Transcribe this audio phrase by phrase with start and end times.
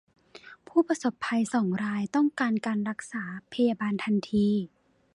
[0.67, 4.47] ผู้ประสบภัยสองรายต้องการการรักษาพยาบาลทันที